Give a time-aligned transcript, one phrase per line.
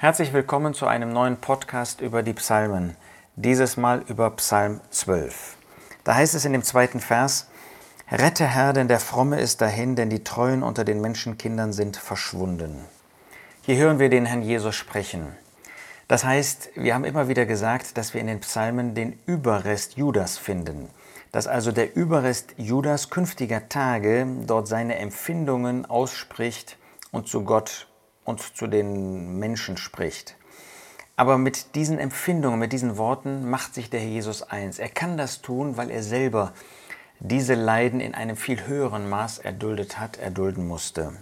[0.00, 2.94] Herzlich willkommen zu einem neuen Podcast über die Psalmen,
[3.34, 5.56] dieses Mal über Psalm 12.
[6.04, 7.48] Da heißt es in dem zweiten Vers,
[8.08, 12.84] Rette Herr, denn der Fromme ist dahin, denn die Treuen unter den Menschenkindern sind verschwunden.
[13.62, 15.36] Hier hören wir den Herrn Jesus sprechen.
[16.06, 20.38] Das heißt, wir haben immer wieder gesagt, dass wir in den Psalmen den Überrest Judas
[20.38, 20.90] finden,
[21.32, 26.76] dass also der Überrest Judas künftiger Tage dort seine Empfindungen ausspricht
[27.10, 27.88] und zu Gott
[28.28, 30.36] und zu den Menschen spricht.
[31.16, 34.78] Aber mit diesen Empfindungen, mit diesen Worten macht sich der Herr Jesus eins.
[34.78, 36.52] Er kann das tun, weil er selber
[37.18, 41.12] diese Leiden in einem viel höheren Maß erduldet hat, erdulden musste.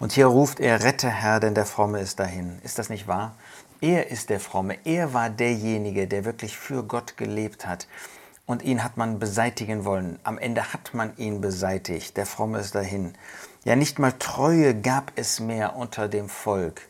[0.00, 2.58] Und hier ruft er, rette Herr, denn der Fromme ist dahin.
[2.62, 3.34] Ist das nicht wahr?
[3.80, 4.78] Er ist der Fromme.
[4.84, 7.86] Er war derjenige, der wirklich für Gott gelebt hat.
[8.46, 10.18] Und ihn hat man beseitigen wollen.
[10.22, 12.16] Am Ende hat man ihn beseitigt.
[12.16, 13.14] Der Fromme ist dahin.
[13.64, 16.82] Ja, nicht mal Treue gab es mehr unter dem Volk.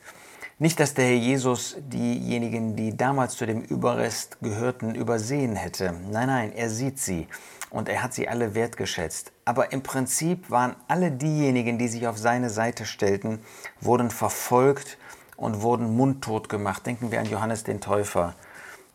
[0.58, 5.94] Nicht, dass der Herr Jesus diejenigen, die damals zu dem Überrest gehörten, übersehen hätte.
[6.10, 7.28] Nein, nein, er sieht sie
[7.70, 9.32] und er hat sie alle wertgeschätzt.
[9.44, 13.40] Aber im Prinzip waren alle diejenigen, die sich auf seine Seite stellten,
[13.80, 14.96] wurden verfolgt
[15.36, 16.86] und wurden mundtot gemacht.
[16.86, 18.34] Denken wir an Johannes den Täufer.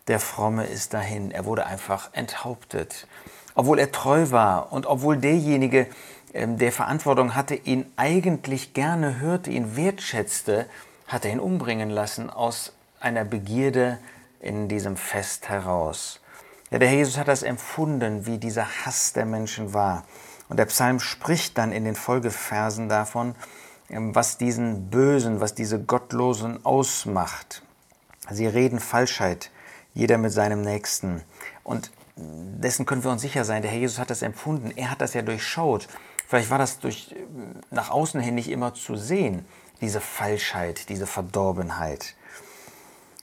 [0.08, 1.32] Der Fromme ist dahin.
[1.32, 3.08] Er wurde einfach enthauptet.
[3.56, 5.88] Obwohl er treu war und obwohl derjenige,
[6.34, 10.68] ähm, der Verantwortung hatte, ihn eigentlich gerne hörte, ihn wertschätzte,
[11.08, 14.00] hat er ihn umbringen lassen aus einer Begierde
[14.40, 16.20] in diesem Fest heraus.
[16.72, 20.06] Ja, der Herr Jesus hat das empfunden, wie dieser Hass der Menschen war.
[20.50, 23.36] Und der Psalm spricht dann in den Folgeversen davon,
[23.90, 27.64] ähm, was diesen Bösen, was diese Gottlosen ausmacht.
[28.30, 29.50] Sie reden Falschheit,
[29.94, 31.22] jeder mit seinem Nächsten.
[31.64, 35.02] Und dessen können wir uns sicher sein, der Herr Jesus hat das empfunden, er hat
[35.02, 35.88] das ja durchschaut.
[36.28, 37.16] Vielleicht war das durch,
[37.72, 39.46] nach außen hin nicht immer zu sehen,
[39.82, 42.16] diese Falschheit, diese Verdorbenheit,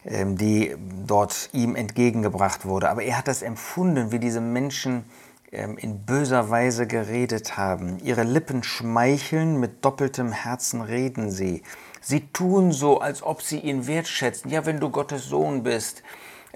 [0.05, 0.75] ähm, die
[1.07, 2.89] dort ihm entgegengebracht wurde.
[2.89, 5.05] Aber er hat das empfunden, wie diese Menschen
[5.53, 7.99] ähm, in böser Weise geredet haben.
[8.03, 11.63] Ihre Lippen schmeicheln, mit doppeltem Herzen reden sie.
[12.01, 14.51] Sie tun so, als ob sie ihn wertschätzen.
[14.51, 16.03] Ja, wenn du Gottes Sohn bist, äh,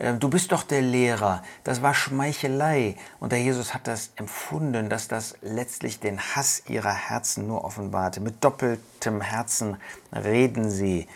[0.00, 1.42] du bist doch der Lehrer.
[1.64, 2.96] Das war Schmeichelei.
[3.18, 8.20] Und der Jesus hat das empfunden, dass das letztlich den Hass ihrer Herzen nur offenbarte.
[8.20, 9.76] Mit doppeltem Herzen
[10.12, 11.06] reden sie.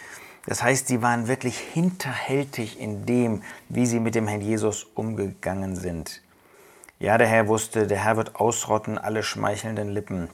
[0.47, 5.77] Das heißt, sie waren wirklich hinterhältig in dem, wie sie mit dem Herrn Jesus umgegangen
[5.77, 6.21] sind.
[6.99, 10.29] Ja, der Herr wusste, der Herr wird ausrotten alle schmeichelnden Lippen.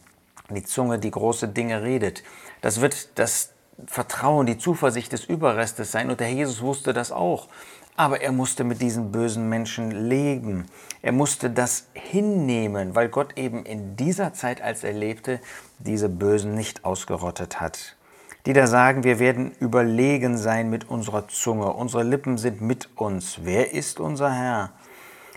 [0.51, 2.25] Die Zunge, die große Dinge redet.
[2.61, 3.51] Das wird das
[3.87, 6.11] Vertrauen, die Zuversicht des Überrestes sein.
[6.11, 7.49] Und der Herr Jesus wusste das auch.
[8.01, 10.65] Aber er musste mit diesen bösen Menschen leben.
[11.03, 15.39] Er musste das hinnehmen, weil Gott eben in dieser Zeit, als er lebte,
[15.81, 17.97] diese Bösen nicht ausgerottet hat.
[18.47, 23.41] Die da sagen, wir werden überlegen sein mit unserer Zunge, unsere Lippen sind mit uns.
[23.43, 24.71] Wer ist unser Herr?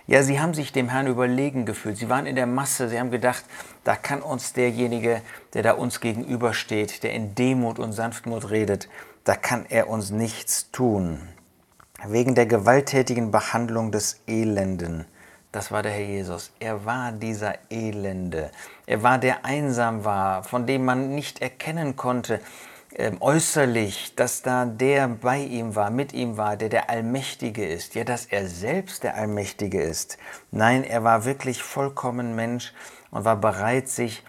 [0.08, 1.98] Ja, sie haben sich dem Herrn überlegen gefühlt.
[1.98, 2.88] Sie waren in der Masse.
[2.88, 3.44] Sie haben gedacht,
[3.84, 5.22] da kann uns derjenige,
[5.54, 8.88] der da uns gegenübersteht, der in Demut und Sanftmut redet,
[9.26, 11.20] da kann er uns nichts tun
[12.08, 15.06] wegen der gewalttätigen Behandlung des Elenden.
[15.52, 16.52] Das war der Herr Jesus.
[16.60, 18.50] Er war dieser Elende.
[18.88, 22.40] Er war der einsam war, von dem man nicht erkennen konnte,
[22.96, 27.96] äh, äußerlich, dass da der bei ihm war, mit ihm war, der der Allmächtige ist.
[27.96, 30.18] Ja, dass er selbst der Allmächtige ist.
[30.52, 32.74] Nein, er war wirklich vollkommen Mensch
[33.12, 34.24] und war bereit, sich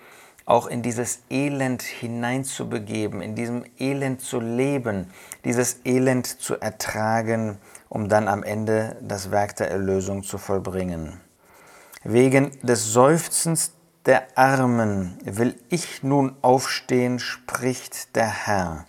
[0.47, 5.07] auch in dieses Elend hineinzubegeben, in diesem Elend zu leben,
[5.45, 11.21] dieses Elend zu ertragen, um dann am Ende das Werk der Erlösung zu vollbringen.
[12.03, 13.73] Wegen des Seufzens
[14.05, 18.85] der Armen will ich nun aufstehen, spricht der Herr.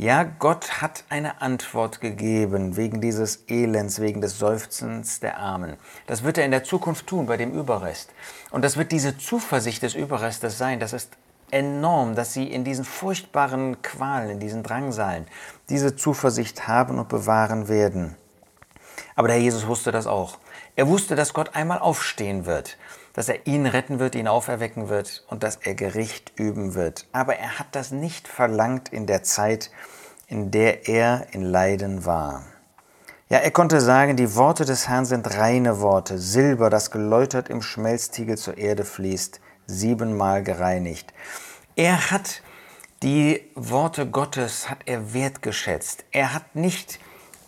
[0.00, 5.76] Ja, Gott hat eine Antwort gegeben wegen dieses Elends, wegen des Seufzens der Armen.
[6.06, 8.08] Das wird er in der Zukunft tun bei dem Überrest.
[8.50, 10.80] Und das wird diese Zuversicht des Überrestes sein.
[10.80, 11.18] Das ist
[11.50, 15.26] enorm, dass sie in diesen furchtbaren Qualen, in diesen Drangsalen,
[15.68, 18.16] diese Zuversicht haben und bewahren werden.
[19.16, 20.38] Aber der Herr Jesus wusste das auch.
[20.76, 22.78] Er wusste, dass Gott einmal aufstehen wird,
[23.12, 27.06] dass er ihn retten wird, ihn auferwecken wird und dass er Gericht üben wird.
[27.12, 29.70] Aber er hat das nicht verlangt in der Zeit,
[30.26, 32.44] in der er in Leiden war.
[33.28, 37.62] Ja, er konnte sagen, die Worte des Herrn sind reine Worte, Silber, das geläutert im
[37.62, 41.12] Schmelztiegel zur Erde fließt, siebenmal gereinigt.
[41.76, 42.42] Er hat
[43.02, 46.04] die Worte Gottes, hat er wertgeschätzt.
[46.10, 46.98] Er hat nicht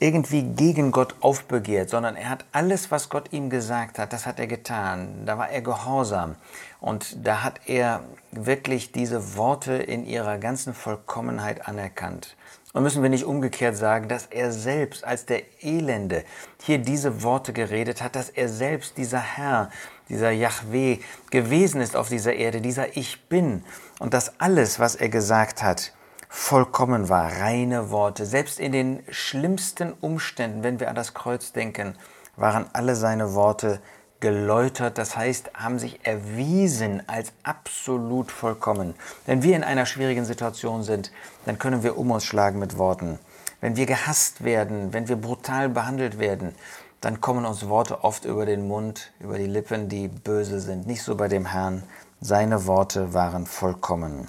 [0.02, 4.40] irgendwie gegen Gott aufbegehrt, sondern er hat alles, was Gott ihm gesagt hat, das hat
[4.40, 5.25] er getan.
[5.25, 6.34] Da war er gehorsam.
[6.81, 8.00] Und da hat er
[8.32, 12.37] wirklich diese Worte in ihrer ganzen Vollkommenheit anerkannt.
[12.72, 16.25] Und müssen wir nicht umgekehrt sagen, dass er selbst als der Elende
[16.64, 19.70] hier diese Worte geredet hat, dass er selbst dieser Herr,
[20.08, 20.98] dieser Yahweh
[21.31, 23.62] gewesen ist auf dieser Erde, dieser Ich bin
[24.00, 25.93] und dass alles, was er gesagt hat,
[26.34, 28.25] vollkommen war, reine Worte.
[28.25, 31.94] Selbst in den schlimmsten Umständen, wenn wir an das Kreuz denken,
[32.37, 33.81] waren alle seine Worte
[34.19, 38.94] geläutert, das heißt, haben sich erwiesen als absolut vollkommen.
[39.26, 41.12] Wenn wir in einer schwierigen Situation sind,
[41.44, 43.19] dann können wir um uns schlagen mit Worten.
[43.61, 46.55] Wenn wir gehasst werden, wenn wir brutal behandelt werden,
[47.02, 50.87] dann kommen uns Worte oft über den Mund, über die Lippen, die böse sind.
[50.87, 51.82] Nicht so bei dem Herrn.
[52.23, 54.29] Seine Worte waren vollkommen.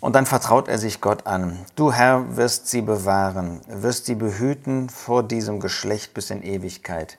[0.00, 1.58] Und dann vertraut er sich Gott an.
[1.74, 7.18] Du Herr wirst sie bewahren, wirst sie behüten vor diesem Geschlecht bis in Ewigkeit.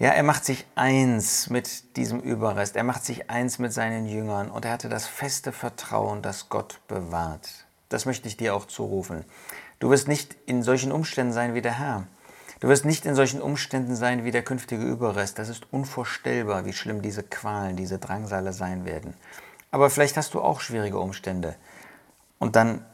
[0.00, 4.50] Ja, er macht sich eins mit diesem Überrest, er macht sich eins mit seinen Jüngern
[4.50, 7.66] und er hatte das feste Vertrauen, dass Gott bewahrt.
[7.88, 9.24] Das möchte ich dir auch zurufen.
[9.78, 12.06] Du wirst nicht in solchen Umständen sein wie der Herr.
[12.60, 15.38] Du wirst nicht in solchen Umständen sein wie der künftige Überrest.
[15.38, 19.14] Das ist unvorstellbar, wie schlimm diese Qualen, diese Drangsale sein werden.
[19.70, 21.54] Aber vielleicht hast du auch schwierige Umstände.
[22.38, 22.84] Und dann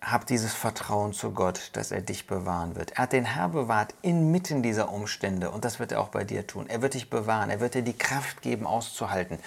[0.00, 2.92] hab dieses Vertrauen zu Gott, dass er dich bewahren wird.
[2.92, 6.46] Er hat den Herr bewahrt inmitten dieser Umstände und das wird er auch bei dir
[6.46, 6.66] tun.
[6.68, 9.38] Er wird dich bewahren, er wird dir die Kraft geben, auszuhalten.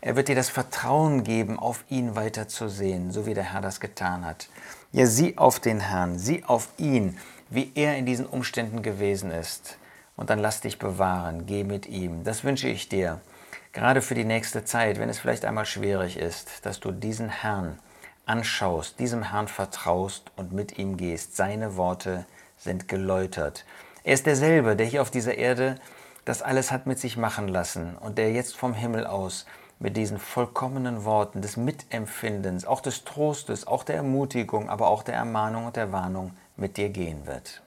[0.00, 4.24] Er wird dir das Vertrauen geben, auf ihn weiterzusehen, so wie der Herr das getan
[4.24, 4.48] hat.
[4.92, 7.18] Ja, sieh auf den Herrn, sieh auf ihn,
[7.50, 9.78] wie er in diesen Umständen gewesen ist.
[10.14, 12.22] Und dann lass dich bewahren, geh mit ihm.
[12.22, 13.20] Das wünsche ich dir,
[13.72, 17.78] gerade für die nächste Zeit, wenn es vielleicht einmal schwierig ist, dass du diesen Herrn
[18.26, 21.36] anschaust, diesem Herrn vertraust und mit ihm gehst.
[21.36, 22.26] Seine Worte
[22.58, 23.64] sind geläutert.
[24.04, 25.76] Er ist derselbe, der hier auf dieser Erde
[26.24, 29.46] das alles hat mit sich machen lassen und der jetzt vom Himmel aus
[29.78, 35.14] mit diesen vollkommenen Worten des Mitempfindens, auch des Trostes, auch der Ermutigung, aber auch der
[35.14, 37.62] Ermahnung und der Warnung mit dir gehen wird.